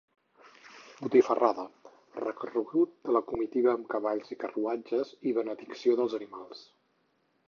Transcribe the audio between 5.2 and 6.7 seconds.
i benedicció dels animals.